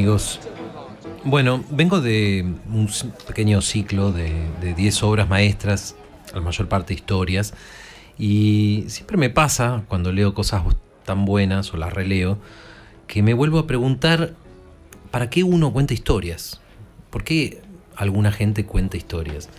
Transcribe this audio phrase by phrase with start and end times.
[0.00, 0.40] amigos?
[1.24, 2.88] Bueno, vengo de un
[3.26, 5.94] pequeño ciclo de 10 obras maestras,
[6.32, 7.52] la mayor parte historias,
[8.18, 10.62] y siempre me pasa cuando leo cosas
[11.04, 12.38] tan buenas o las releo,
[13.06, 14.32] que me vuelvo a preguntar,
[15.10, 16.62] ¿para qué uno cuenta historias?
[17.10, 17.60] ¿Por qué
[17.94, 19.50] alguna gente cuenta historias?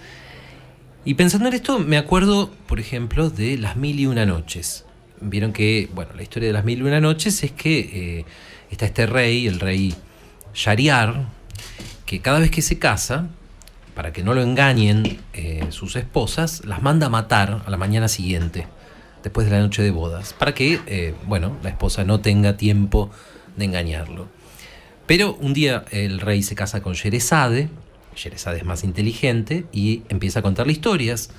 [1.05, 4.85] Y pensando en esto, me acuerdo, por ejemplo, de Las Mil y Una Noches.
[5.19, 8.25] Vieron que, bueno, la historia de Las Mil y Una Noches es que eh,
[8.71, 9.93] está este rey, el rey
[10.53, 11.25] Shariar,
[12.05, 13.27] que cada vez que se casa,
[13.95, 18.07] para que no lo engañen eh, sus esposas, las manda a matar a la mañana
[18.07, 18.67] siguiente,
[19.23, 23.11] después de la noche de bodas, para que, eh, bueno, la esposa no tenga tiempo
[23.55, 24.27] de engañarlo.
[25.07, 27.69] Pero un día el rey se casa con Sherezade,
[28.15, 31.29] Sherezade es más inteligente y empieza a contarle historias.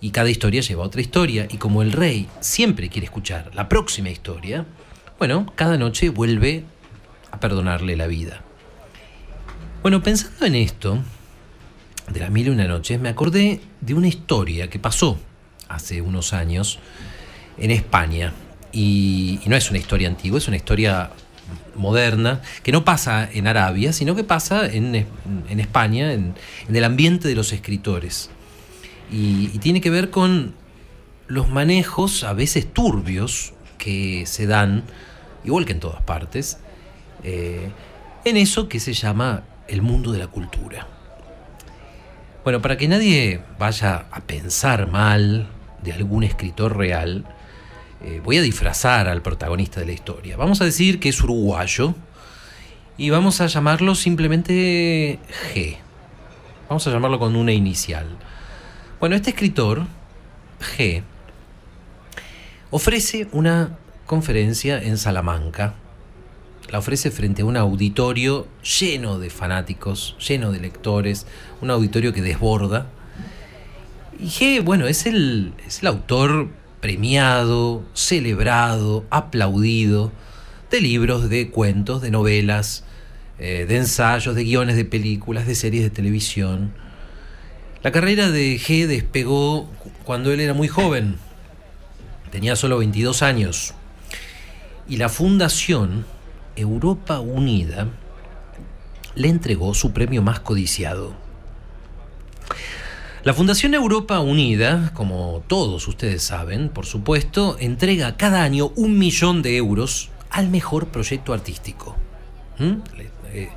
[0.00, 1.46] Y cada historia lleva otra historia.
[1.50, 4.66] Y como el rey siempre quiere escuchar la próxima historia,
[5.18, 6.64] bueno, cada noche vuelve
[7.30, 8.42] a perdonarle la vida.
[9.82, 10.98] Bueno, pensando en esto,
[12.12, 15.18] de las mil y una noches, me acordé de una historia que pasó
[15.68, 16.78] hace unos años
[17.56, 18.32] en España.
[18.72, 21.10] Y, no es una historia antigua, es una historia
[21.74, 24.94] moderna, que no pasa en Arabia, sino que pasa en,
[25.48, 26.34] España, en,
[26.68, 28.30] el ambiente de los escritores.
[29.10, 30.54] Y, tiene que ver con
[31.26, 34.82] los manejos a veces turbios que se dan,
[35.44, 36.58] igual que en todas partes,
[37.22, 37.70] eh,
[38.24, 40.86] en eso que se llama el mundo de la cultura.
[42.44, 45.48] Bueno, para que nadie vaya a pensar mal
[45.82, 47.24] de algún escritor real,
[48.02, 50.36] eh, voy a disfrazar al protagonista de la historia.
[50.36, 51.94] Vamos a decir que es uruguayo
[52.96, 55.18] y vamos a llamarlo simplemente
[55.54, 55.76] G.
[56.68, 58.06] Vamos a llamarlo con una inicial.
[59.00, 59.86] Bueno, este escritor,
[60.60, 61.02] G,
[62.70, 65.74] ofrece una conferencia en Salamanca.
[66.70, 71.26] La ofrece frente a un auditorio lleno de fanáticos, lleno de lectores,
[71.60, 72.86] un auditorio que desborda.
[74.20, 76.48] Y G, bueno, es el, es el autor
[76.80, 80.12] premiado, celebrado, aplaudido,
[80.70, 82.84] de libros, de cuentos, de novelas,
[83.40, 86.72] eh, de ensayos, de guiones de películas, de series de televisión.
[87.82, 89.68] La carrera de G despegó
[90.04, 91.16] cuando él era muy joven,
[92.30, 93.74] tenía solo 22 años,
[94.88, 96.04] y la Fundación
[96.60, 97.88] Europa Unida
[99.14, 101.14] le entregó su premio más codiciado,
[103.22, 109.42] la Fundación Europa Unida, como todos ustedes saben, por supuesto, entrega cada año un millón
[109.42, 111.96] de euros al mejor proyecto artístico.
[112.58, 112.76] ¿Mm?
[113.34, 113.50] Eh,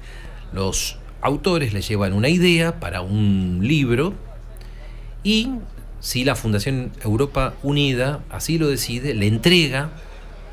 [0.51, 4.13] los autores le llevan una idea para un libro
[5.23, 5.51] y
[6.01, 9.91] si la Fundación Europa Unida así lo decide, le entrega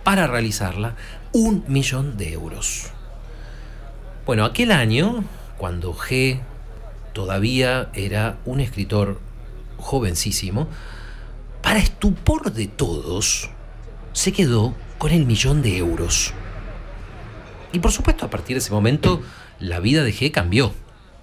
[0.04, 0.94] para realizarla
[1.32, 2.86] un millón de euros.
[4.26, 5.24] Bueno, aquel año,
[5.58, 6.40] cuando G
[7.12, 9.20] todavía era un escritor
[9.76, 10.68] jovencísimo,
[11.62, 13.50] para estupor de todos,
[14.12, 16.32] se quedó con el millón de euros.
[17.72, 19.22] Y por supuesto, a partir de ese momento,
[19.58, 20.72] la vida de G cambió,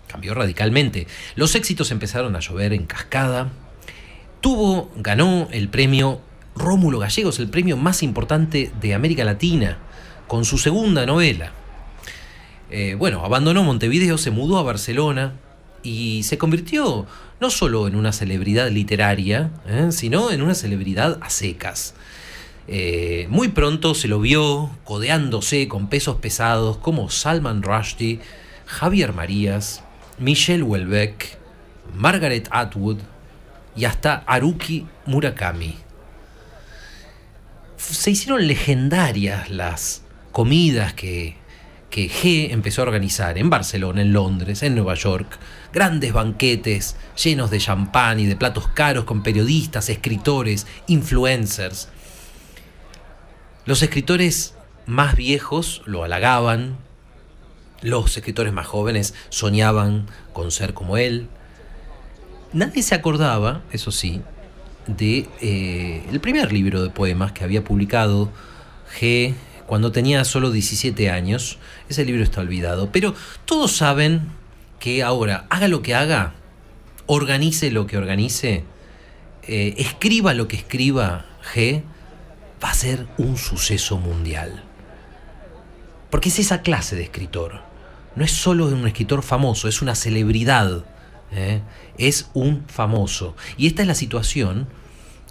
[0.07, 1.07] cambió radicalmente.
[1.35, 3.51] Los éxitos empezaron a llover en cascada.
[4.41, 6.21] Tuvo, ganó el premio
[6.55, 9.79] Rómulo Gallegos, el premio más importante de América Latina,
[10.27, 11.51] con su segunda novela.
[12.69, 15.33] Eh, bueno, abandonó Montevideo, se mudó a Barcelona,
[15.87, 17.07] y se convirtió
[17.39, 19.87] no solo en una celebridad literaria, ¿eh?
[19.91, 21.93] sino en una celebridad a secas.
[22.67, 28.19] Eh, muy pronto se lo vio codeándose con pesos pesados como Salman Rushdie,
[28.65, 29.83] Javier Marías,
[30.19, 31.37] Michelle Houellebecq,
[31.95, 32.97] Margaret Atwood
[33.75, 35.75] y hasta Haruki Murakami.
[37.77, 40.01] Se hicieron legendarias las
[40.37, 41.35] comidas que
[41.89, 45.39] que G empezó a organizar en Barcelona, en Londres, en Nueva York,
[45.73, 51.89] grandes banquetes llenos de champán y de platos caros con periodistas, escritores, influencers.
[53.65, 54.53] Los escritores
[54.85, 56.77] más viejos lo halagaban,
[57.81, 61.29] los escritores más jóvenes soñaban con ser como él.
[62.53, 64.21] Nadie se acordaba, eso sí,
[64.85, 68.31] de eh, el primer libro de poemas que había publicado
[68.99, 69.33] G
[69.67, 71.59] cuando tenía solo 17 años.
[71.89, 72.91] Ese libro está olvidado.
[72.91, 73.13] Pero
[73.45, 74.29] todos saben
[74.79, 76.33] que ahora, haga lo que haga,
[77.05, 78.63] organice lo que organice,
[79.43, 81.83] eh, escriba lo que escriba G,
[82.63, 84.63] va a ser un suceso mundial.
[86.09, 87.61] Porque es esa clase de escritor.
[88.15, 90.85] No es solo un escritor famoso, es una celebridad.
[91.31, 91.61] ¿eh?
[91.97, 93.35] Es un famoso.
[93.57, 94.67] Y esta es la situación,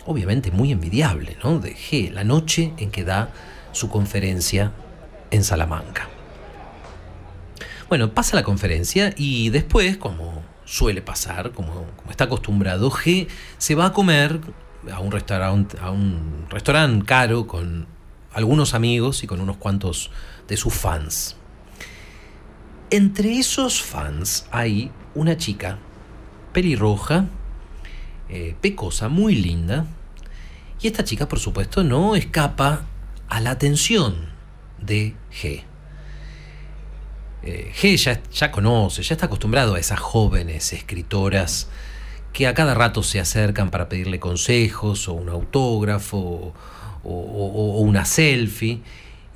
[0.05, 1.59] obviamente muy envidiable, ¿no?
[1.59, 3.31] De G, la noche en que da
[3.77, 4.73] su conferencia
[5.31, 6.09] en Salamanca.
[7.89, 13.29] Bueno, pasa la conferencia y después, como suele pasar, como, está acostumbrado, G
[13.59, 14.41] se va a comer
[14.91, 17.87] a un restaurante, a un restaurante caro con
[18.33, 20.11] algunos amigos y con unos cuantos
[20.49, 21.37] de sus fans.
[22.89, 25.79] Entre esos fans hay una chica
[26.53, 27.27] pelirroja,
[28.31, 29.85] eh, pecosa, muy linda,
[30.81, 32.87] y esta chica, por supuesto, no escapa
[33.29, 34.31] a la atención
[34.81, 35.63] de G.
[37.43, 41.69] Eh, G ya, ya conoce, ya está acostumbrado a esas jóvenes escritoras
[42.33, 46.53] que a cada rato se acercan para pedirle consejos o un autógrafo
[47.03, 48.83] o, o, una selfie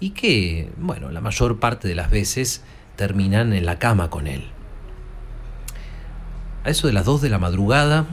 [0.01, 2.63] y que, bueno, la mayor parte de las veces
[2.97, 4.45] terminan en la cama con él.
[6.65, 8.07] A eso de las 2 de la madrugada,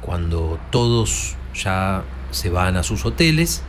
[0.00, 3.62] cuando todos ya se van a sus hoteles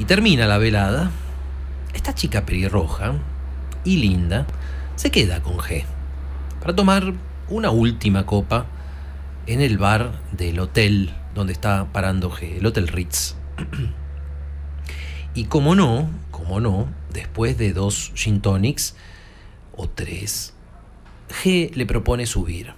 [0.00, 1.10] y termina la velada,
[1.92, 3.16] esta chica pelirroja
[3.84, 4.46] y linda
[4.96, 5.84] se queda con G
[6.58, 7.12] para tomar
[7.50, 8.64] una última copa
[9.46, 13.34] en el bar del hotel donde está parando G, el Hotel Ritz.
[15.34, 18.96] y como no, como no, después de dos gin tonics,
[19.76, 20.54] o tres,
[21.28, 22.72] G le propone subir.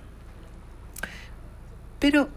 [2.01, 2.31] Pero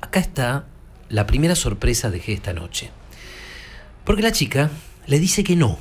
[0.00, 0.64] acá está
[1.10, 2.92] la primera sorpresa de G esta noche.
[4.04, 4.70] Porque la chica
[5.06, 5.78] le dice que no.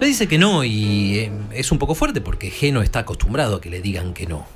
[0.00, 3.56] Le dice que no y eh, es un poco fuerte porque G no está acostumbrado
[3.56, 4.46] a que le digan que no.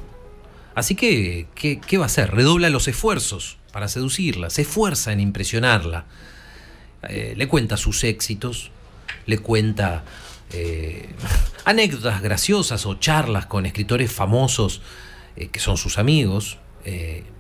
[0.74, 2.34] Así que, ¿qué, va a hacer?
[2.34, 6.06] Redobla los esfuerzos para seducirla, se esfuerza en impresionarla.
[7.08, 8.70] Eh, le cuenta sus éxitos,
[9.26, 10.04] le cuenta
[10.52, 11.10] eh,
[11.64, 14.82] anécdotas graciosas o charlas con escritores famosos
[15.36, 16.58] eh, que son sus amigos,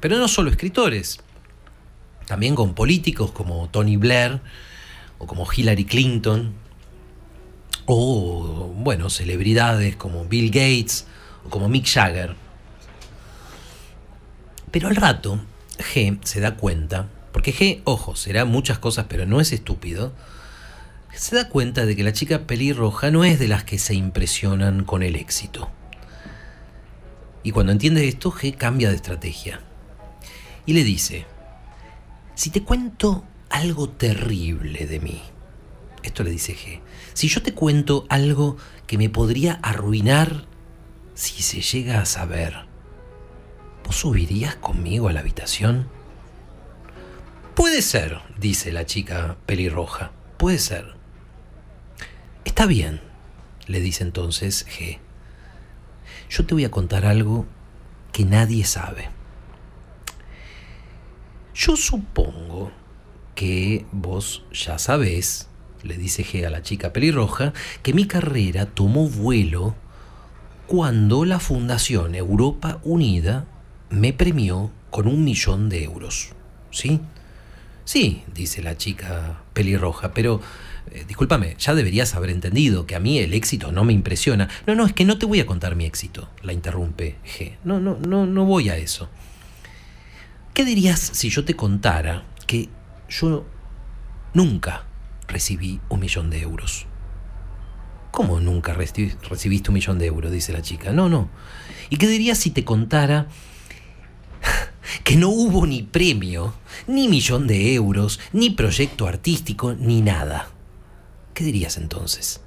[0.00, 1.20] pero no solo escritores,
[2.26, 4.40] también con políticos como Tony Blair
[5.18, 6.54] o como Hillary Clinton,
[7.86, 11.06] o bueno, celebridades como Bill Gates
[11.44, 12.34] o como Mick Jagger.
[14.70, 15.40] Pero al rato,
[15.78, 20.12] G se da cuenta, porque G, ojo, será muchas cosas, pero no es estúpido,
[21.16, 24.84] se da cuenta de que la chica pelirroja no es de las que se impresionan
[24.84, 25.70] con el éxito.
[27.42, 29.60] Y cuando entiende esto, G cambia de estrategia.
[30.66, 31.26] Y le dice,
[32.34, 35.22] si te cuento algo terrible de mí,
[36.02, 36.80] esto le dice G,
[37.12, 38.56] si yo te cuento algo
[38.86, 40.46] que me podría arruinar
[41.14, 42.66] si se llega a saber,
[43.84, 45.86] ¿Vos subirías conmigo a la habitación?
[47.54, 50.10] Puede ser, dice la chica pelirroja.
[50.38, 50.94] Puede ser.
[52.54, 53.00] Está bien,
[53.66, 55.00] le dice entonces G.
[56.30, 57.46] Yo te voy a contar algo
[58.12, 59.10] que nadie sabe.
[61.52, 62.70] Yo supongo
[63.34, 65.48] que vos ya sabés,
[65.82, 67.52] le dice G a la chica pelirroja,
[67.82, 69.74] que mi carrera tomó vuelo
[70.68, 73.46] cuando la Fundación Europa Unida
[73.90, 76.30] me premió con un millón de euros.
[76.70, 77.00] ¿Sí?
[77.84, 80.40] Sí, dice la chica pelirroja, pero
[80.90, 84.48] eh, discúlpame, ya deberías haber entendido que a mí el éxito no me impresiona.
[84.66, 87.56] No, no, es que no te voy a contar mi éxito, la interrumpe G.
[87.64, 89.08] No, no, no, no voy a eso.
[90.52, 92.68] ¿Qué dirías si yo te contara que
[93.08, 93.44] yo
[94.34, 94.84] nunca
[95.26, 96.86] recibí un millón de euros?
[98.12, 100.30] ¿Cómo nunca recibiste un millón de euros?
[100.30, 100.92] dice la chica.
[100.92, 101.28] No, no.
[101.90, 103.26] ¿Y qué dirías si te contara
[105.04, 106.54] que no hubo ni premio,
[106.86, 110.53] ni millón de euros, ni proyecto artístico, ni nada.
[111.34, 112.40] ¿Qué dirías entonces?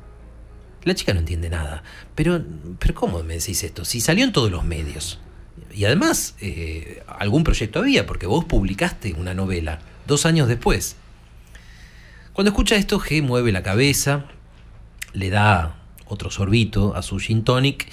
[0.84, 1.84] La chica no entiende nada.
[2.15, 2.41] Pero,
[2.79, 3.84] pero ¿cómo me decís esto?
[3.84, 5.20] Si salió en todos los medios.
[5.74, 10.96] Y además, eh, algún proyecto había, porque vos publicaste una novela dos años después.
[12.32, 14.25] Cuando escucha esto, G mueve la cabeza,
[15.12, 15.75] le da
[16.06, 17.89] otro sorbito a su gin tonic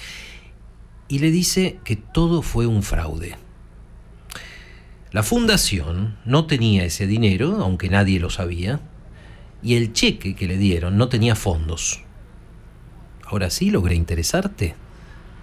[1.07, 3.35] y le dice que todo fue un fraude.
[5.11, 8.79] La fundación no tenía ese dinero, aunque nadie lo sabía,
[9.65, 12.03] y el cheque que le dieron no tenía fondos.
[13.25, 14.75] Ahora sí logré interesarte,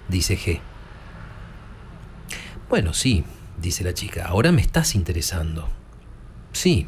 [0.08, 0.60] dice G.
[2.68, 3.24] Bueno, sí,
[3.60, 5.68] dice la chica, ahora me estás interesando.
[6.52, 6.86] Sí,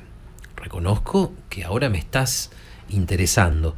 [0.54, 2.52] reconozco que ahora me estás
[2.88, 3.74] interesando.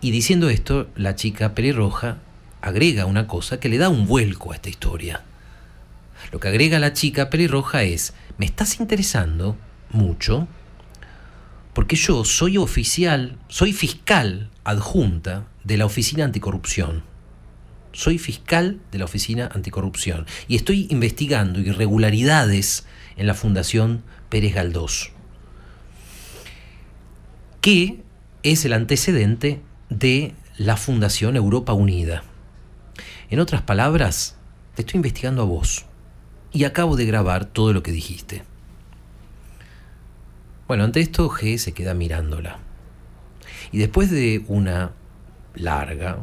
[0.00, 2.18] Y diciendo esto, la chica pelirroja
[2.62, 5.22] agrega una cosa que le da un vuelco a esta historia.
[6.32, 9.56] Lo que agrega la chica pelirroja es, me estás interesando
[9.90, 10.48] mucho
[11.72, 17.02] porque yo soy oficial, soy fiscal adjunta de la Oficina Anticorrupción.
[17.92, 22.86] Soy fiscal de la Oficina Anticorrupción y estoy investigando irregularidades
[23.16, 25.12] en la Fundación Pérez Galdós,
[27.60, 28.02] que
[28.42, 29.60] es el antecedente
[29.90, 32.24] de la Fundación Europa Unida.
[33.30, 34.36] En otras palabras,
[34.74, 35.84] te estoy investigando a vos
[36.50, 38.42] y acabo de grabar todo lo que dijiste.
[40.72, 42.58] Bueno, ante esto G se queda mirándola.
[43.72, 44.92] Y después de una
[45.54, 46.20] larga,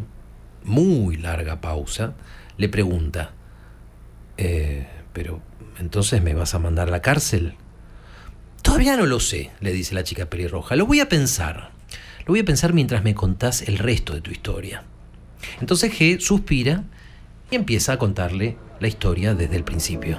[0.64, 2.16] muy larga pausa,
[2.58, 3.34] le pregunta,
[4.38, 5.40] eh, pero
[5.78, 7.58] entonces me vas a mandar a la cárcel?
[8.64, 10.76] Todavía no lo sé, le dice la chica pelirroja.
[10.76, 11.70] Lo voy a pensar.
[12.22, 14.84] Lo voy a pensar mientras me contás el resto de tu historia.
[15.62, 16.86] Entonces G suspira
[17.52, 20.18] y empieza a contarle la historia desde el principio.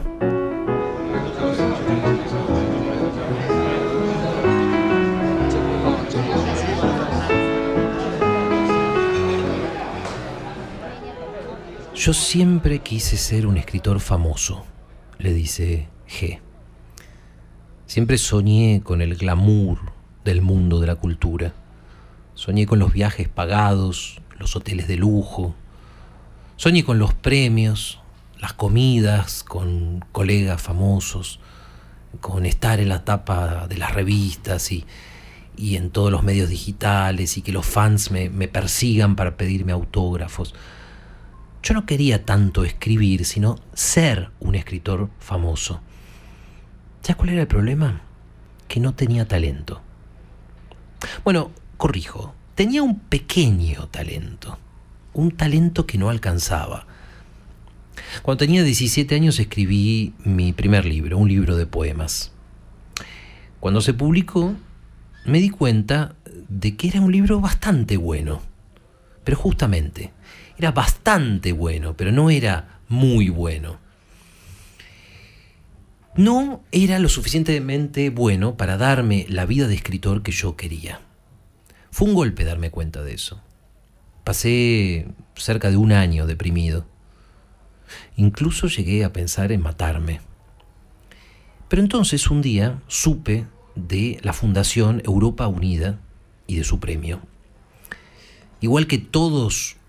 [12.01, 14.65] Yo siempre quise ser un escritor famoso,
[15.19, 16.41] le dice G.
[17.85, 19.81] Siempre soñé con el glamour
[20.25, 21.53] del mundo de la cultura.
[22.33, 25.55] Soñé con los viajes pagados, los hoteles de lujo.
[26.57, 28.01] Soñé con los premios,
[28.39, 31.39] las comidas con colegas famosos,
[32.23, 34.87] con estar en la tapa de las revistas y,
[35.59, 40.55] en todos los medios digitales y que los fans me, me persigan para pedirme autógrafos.
[41.63, 45.81] Yo no quería tanto escribir, sino ser un escritor famoso.
[47.03, 48.03] ¿Sabes cuál era el problema?
[48.67, 49.83] Que no tenía talento.
[51.25, 54.59] Bueno, corrijo, tenía un pequeño talento,
[55.13, 56.87] un talento que no alcanzaba.
[58.23, 62.33] Cuando tenía 17 años escribí mi primer libro, un libro de poemas.
[63.61, 64.55] Cuando se publicó,
[65.27, 66.15] me di cuenta
[66.49, 68.41] de que era un libro bastante bueno.
[69.25, 70.13] Pero justamente,
[70.61, 73.79] era bastante bueno, pero no era muy bueno.
[76.17, 81.01] No era lo suficientemente bueno para darme la vida de escritor que yo quería.
[81.91, 83.41] Fue un golpe darme cuenta de eso.
[84.23, 86.85] Pasé cerca de un año deprimido.
[88.17, 90.21] Incluso llegué a pensar en matarme.
[91.69, 95.99] Pero entonces un día supe de la Fundación Europa Unida
[96.47, 97.21] y de su premio.
[98.61, 99.80] Igual que todos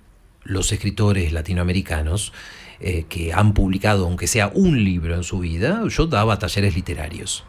[0.43, 2.33] los escritores latinoamericanos
[2.79, 7.43] eh, que han publicado, aunque sea un libro en su vida, yo daba talleres literarios.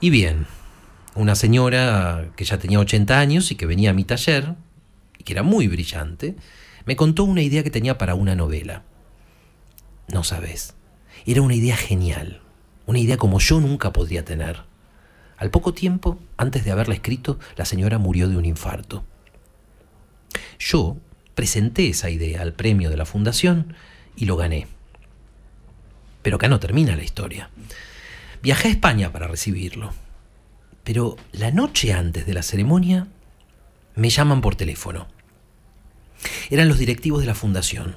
[0.00, 0.46] Y bien,
[1.14, 4.54] una señora que ya tenía 80 años y que venía a mi taller,
[5.18, 6.36] y que era muy brillante,
[6.86, 8.84] me contó una idea que tenía para una novela.
[10.08, 10.74] No sabes,
[11.26, 12.40] era una idea genial,
[12.86, 14.62] una idea como yo nunca podría tener.
[15.36, 19.04] Al poco tiempo, antes de haberla escrito, la señora murió de un infarto.
[20.58, 20.96] Yo
[21.40, 23.72] presenté esa idea al premio de la fundación
[24.14, 24.66] y lo gané.
[26.20, 27.48] Pero acá no termina la historia.
[28.42, 29.94] Viajé a España para recibirlo.
[30.84, 33.06] Pero la noche antes de la ceremonia
[33.94, 35.08] me llaman por teléfono.
[36.50, 37.96] Eran los directivos de la fundación.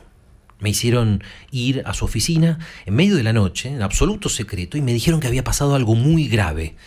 [0.62, 1.22] Me hicieron
[1.52, 5.20] ir a su oficina en medio de la noche, en absoluto secreto, y me dijeron
[5.20, 6.78] que había pasado algo muy grave.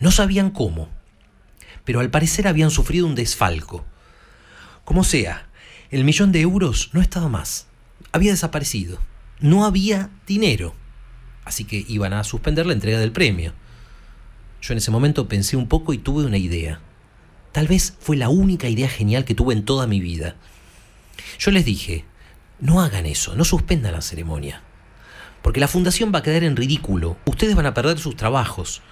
[0.00, 0.90] No sabían cómo,
[1.86, 3.86] pero al parecer habían sufrido un desfalco.
[4.84, 5.47] Como sea,
[5.90, 7.66] el millón de euros no estaba más.
[8.12, 8.98] Había desaparecido.
[9.40, 10.74] No había dinero.
[11.44, 13.54] Así que iban a suspender la entrega del premio.
[14.60, 16.80] Yo en ese momento pensé un poco y tuve una idea.
[17.52, 20.36] Tal vez fue la única idea genial que tuve en toda mi vida.
[21.38, 22.04] Yo les dije,
[22.60, 24.62] no hagan eso, no suspendan la ceremonia.
[25.42, 27.16] Porque la fundación va a quedar en ridículo.
[27.24, 28.82] Ustedes van a perder sus trabajos.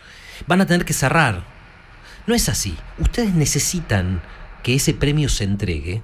[0.47, 1.45] Van a tener que cerrar.
[2.27, 2.75] No es así.
[2.99, 4.23] Ustedes necesitan
[4.63, 6.03] que ese premio se entregue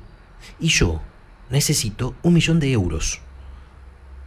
[0.63, 1.03] y yo
[1.51, 3.21] necesito un millón de euros.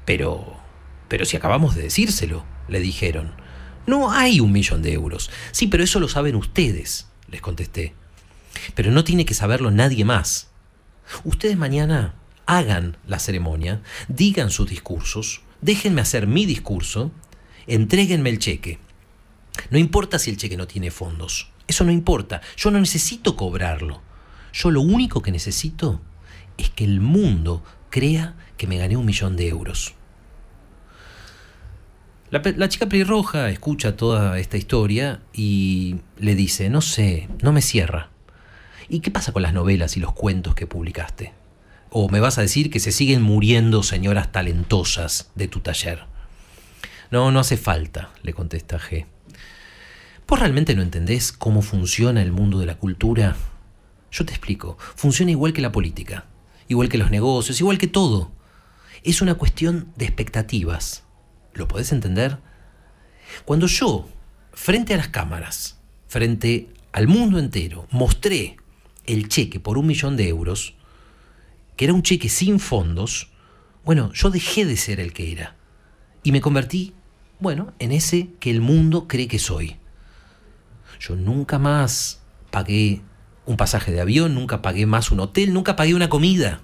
[0.05, 0.63] Pero...
[1.07, 3.33] Pero si acabamos de decírselo, le dijeron.
[3.87, 5.29] No hay un millón de euros.
[5.51, 7.93] Sí, pero eso lo saben ustedes, les contesté.
[8.73, 10.49] Pero no tiene que saberlo nadie más.
[11.23, 12.15] Ustedes mañana
[12.47, 17.11] hagan la ceremonia, digan sus discursos, déjenme hacer mi discurso,
[17.67, 18.79] entréguenme el cheque.
[19.69, 21.51] No importa si el cheque no tiene fondos.
[21.67, 22.41] Eso no importa.
[22.57, 24.01] Yo no necesito cobrarlo.
[24.53, 26.01] Yo lo único que necesito
[26.57, 29.93] es que el mundo crea que me gané un millón de euros.
[32.31, 38.09] La, chica pelirroja escucha toda esta historia y le dice, no sé, no me cierra.
[38.89, 41.33] ¿Y qué pasa con las novelas y los cuentos que publicaste?
[41.89, 46.03] ¿O me vas a decir que se siguen muriendo señoras talentosas de tu taller?
[47.11, 49.05] No, no hace falta, le contesta G.
[50.27, 53.37] ¿Vos realmente no entendés cómo funciona el mundo de la cultura?
[54.11, 56.25] Yo te explico, funciona igual que la política
[56.67, 58.31] igual que los negocios, igual que todo.
[59.03, 61.03] Es una cuestión de expectativas.
[61.53, 62.39] ¿Lo podés entender?
[63.45, 64.07] Cuando yo,
[64.53, 68.57] frente a las cámaras, frente al mundo entero, mostré
[69.05, 70.75] el cheque por un millón de euros,
[71.75, 73.31] que era un cheque sin fondos,
[73.83, 75.55] bueno, yo dejé de ser el que era
[76.23, 76.93] y me convertí,
[77.39, 79.77] bueno, en ese que el mundo cree que soy.
[80.99, 83.01] Yo nunca más pagué
[83.45, 86.61] un pasaje de avión, nunca pagué más un hotel, nunca pagué una comida.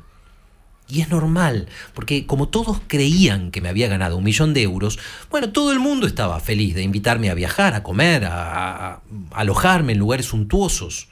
[0.91, 4.99] Y es normal, porque como todos creían que me había ganado un millón de euros,
[5.29, 9.99] bueno, todo el mundo estaba feliz de invitarme a viajar, a comer, a, alojarme en
[9.99, 11.07] lugares suntuosos.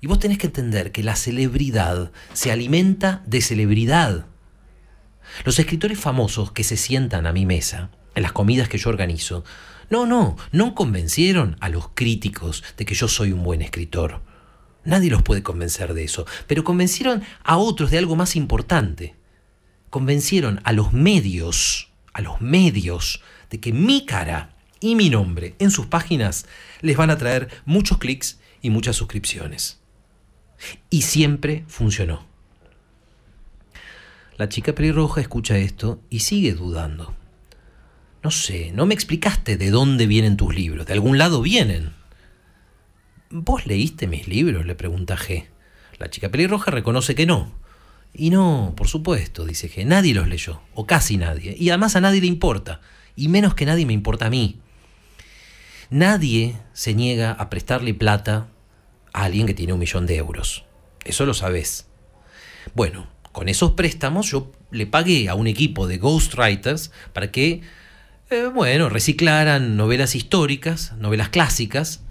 [0.00, 4.24] Y vos tenés que entender que la celebridad se alimenta de celebridad.
[5.44, 9.44] Los escritores famosos que se sientan a mi mesa, en las comidas que yo organizo,
[9.90, 14.22] no, no, no convencieron a los críticos de que yo soy un buen escritor.
[14.84, 19.14] Nadie los puede convencer de eso, pero convencieron a otros de algo más importante.
[19.90, 25.70] Convencieron a los medios, a los medios, de que mi cara y mi nombre en
[25.70, 26.46] sus páginas
[26.80, 29.80] les van a traer muchos clics y muchas suscripciones.
[30.90, 32.26] Y siempre funcionó.
[34.36, 37.14] La chica pelirroja escucha esto y sigue dudando.
[38.22, 40.86] No sé, no me explicaste de dónde vienen tus libros.
[40.86, 41.92] De algún lado vienen.
[43.34, 44.66] ¿Vos leíste mis libros?
[44.66, 45.46] le pregunta G.
[45.96, 47.50] La chica pelirroja reconoce que no.
[48.12, 49.86] Y no, por supuesto, dice G.
[49.86, 51.56] Nadie los leyó, o casi nadie.
[51.58, 52.82] Y además a nadie le importa.
[53.16, 54.60] Y menos que nadie me importa a mí.
[55.88, 58.48] Nadie se niega a prestarle plata
[59.14, 60.66] a alguien que tiene un millón de euros.
[61.02, 61.86] Eso lo sabes.
[62.74, 67.62] Bueno, con esos préstamos yo le pagué a un equipo de ghostwriters para que,
[68.28, 72.02] eh, bueno, reciclaran novelas históricas, novelas clásicas,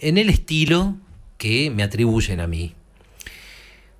[0.00, 0.96] en el estilo
[1.38, 2.74] que me atribuyen a mí.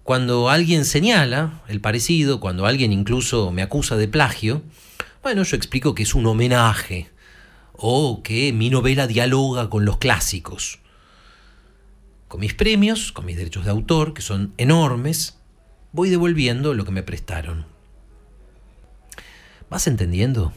[0.02, 4.62] Cuando alguien señala el parecido, cuando alguien incluso me acusa de plagio,
[5.22, 7.11] bueno, yo explico que es un homenaje
[7.72, 10.78] o que mi novela dialoga con los clásicos
[12.28, 15.38] con mis premios, con mis derechos de autor, que son enormes,
[15.92, 17.66] voy devolviendo lo que me prestaron.
[19.70, 20.52] ¿Vas entendiendo?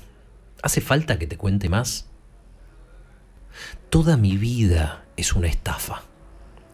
[0.61, 2.07] ¿Hace falta que te cuente más?
[3.89, 6.03] Toda mi vida es una estafa.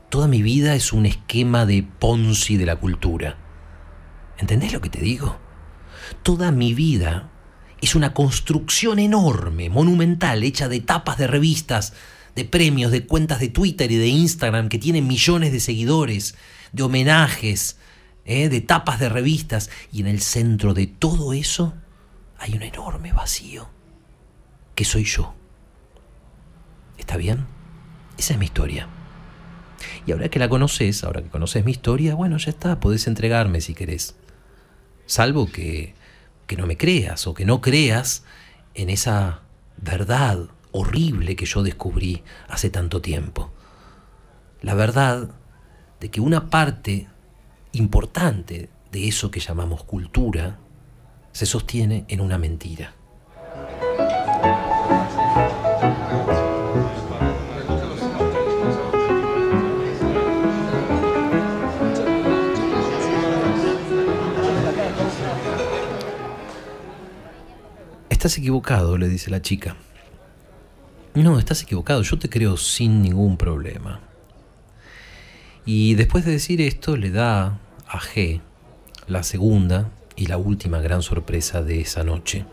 [0.09, 3.37] Toda mi vida es un esquema de Ponzi de la cultura.
[4.37, 5.37] ¿Entendés lo que te digo?
[6.23, 7.31] Toda mi vida
[7.81, 11.93] es una construcción enorme, monumental, hecha de tapas de revistas,
[12.35, 16.35] de premios, de cuentas de Twitter y de Instagram que tienen millones de seguidores,
[16.71, 17.77] de homenajes,
[18.25, 18.49] ¿eh?
[18.49, 21.73] de tapas de revistas, y en el centro de todo eso
[22.37, 23.69] hay un enorme vacío,
[24.75, 25.33] que soy yo.
[26.97, 27.54] ¿Está bien?
[28.17, 28.87] Esa es mi historia.
[30.05, 33.61] Y ahora que la conoces, ahora que conoces mi historia, bueno, ya está, podés entregarme
[33.61, 34.15] si querés.
[35.05, 35.93] Salvo que,
[36.47, 38.23] que no me creas o que no creas
[38.73, 39.41] en esa
[39.77, 43.51] verdad horrible que yo descubrí hace tanto tiempo.
[44.61, 45.29] La verdad
[45.99, 47.07] de que una parte
[47.71, 50.59] importante de eso que llamamos cultura
[51.31, 52.93] se sostiene en una mentira.
[68.25, 69.75] Estás equivocado, le dice la chica.
[71.13, 73.99] No, estás equivocado, yo te creo sin ningún problema.
[75.63, 78.41] Y después de decir esto, le da a G
[79.05, 82.47] la segunda y la última gran sorpresa de esa noche.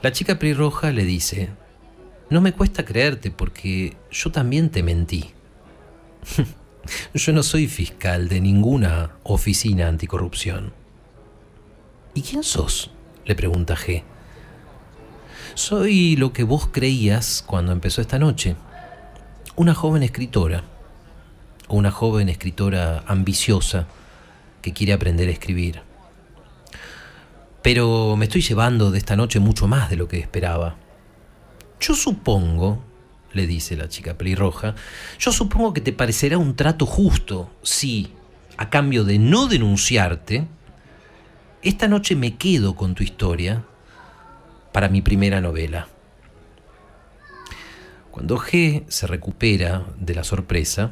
[0.00, 1.50] La chica pelirroja le dice,
[2.30, 5.32] no me cuesta creerte porque yo también te mentí.
[7.12, 10.72] yo no soy fiscal de ninguna oficina anticorrupción.
[12.14, 12.90] ¿Y quién sos?
[13.26, 14.02] le pregunta G.
[15.54, 18.56] Soy lo que vos creías cuando empezó esta noche.
[19.54, 20.64] Una joven escritora.
[21.68, 23.86] Una joven escritora ambiciosa
[24.62, 25.82] que quiere aprender a escribir.
[27.62, 30.76] Pero me estoy llevando de esta noche mucho más de lo que esperaba.
[31.80, 32.82] Yo supongo,
[33.32, 34.74] le dice la chica pelirroja,
[35.18, 38.12] yo supongo que te parecerá un trato justo si,
[38.56, 40.46] a cambio de no denunciarte,
[41.62, 43.64] esta noche me quedo con tu historia
[44.76, 45.88] para mi primera novela.
[48.10, 50.90] Cuando G se recupera de la sorpresa,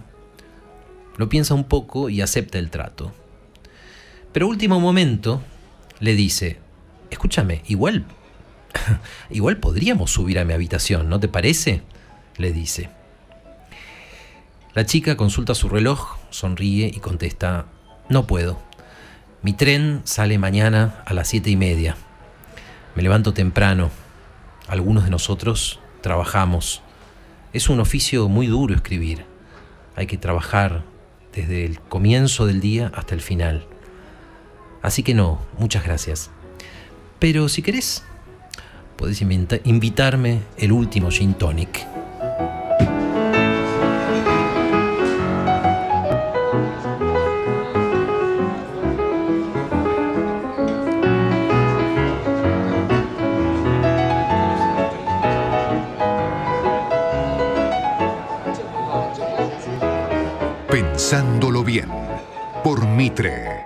[1.19, 3.13] lo piensa un poco y acepta el trato.
[4.33, 5.43] Pero último momento
[6.01, 6.61] le dice,
[7.11, 8.07] escúchame, igual,
[9.29, 11.83] igual podríamos subir a mi habitación, ¿no te parece?
[12.39, 12.89] le dice.
[14.73, 17.67] La chica consulta su reloj, sonríe y contesta,
[18.09, 18.59] no puedo.
[19.43, 21.99] Mi tren sale mañana a las siete y media.
[22.95, 23.91] Me levanto temprano.
[24.69, 26.83] Algunos de nosotros trabajamos.
[27.53, 29.25] Es un oficio muy duro escribir.
[29.97, 30.85] Hay que trabajar
[31.33, 33.67] desde el comienzo del día hasta el final.
[34.83, 36.31] Así que no, muchas gracias.
[37.19, 38.05] Pero si querés,
[38.97, 41.94] podés invitarme el último gin tonic.
[62.65, 63.64] Por Mitre.